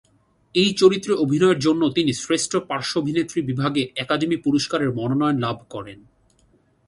[0.55, 5.99] এই চরিত্রে অভিনয়ের জন্য তিনি শ্রেষ্ঠ পার্শ্ব অভিনেত্রী বিভাগে একাডেমি পুরস্কারের মনোনয়ন লাভ করেন।